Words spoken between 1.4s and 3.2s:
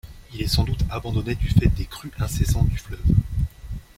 fait des crues incessantes du fleuve.